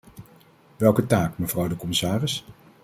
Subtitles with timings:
[0.77, 2.45] Welke taak, mevrouw de commissaris?